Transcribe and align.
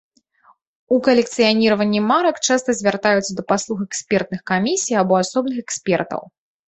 У 0.95 0.97
калекцыяніраванні 1.07 2.01
марак 2.13 2.35
часта 2.47 2.75
звяртаюцца 2.79 3.31
да 3.41 3.45
паслуг 3.53 3.85
экспертных 3.89 4.41
камісій 4.53 4.99
або 5.03 5.13
асобных 5.27 5.55
экспертаў. 5.67 6.21